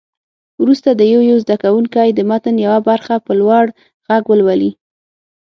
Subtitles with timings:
[0.61, 3.65] وروسته دې یو یو زده کوونکی د متن یوه برخه په لوړ
[4.07, 4.71] غږ ولولي.